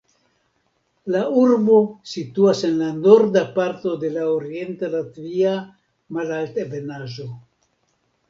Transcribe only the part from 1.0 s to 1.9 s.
La urbo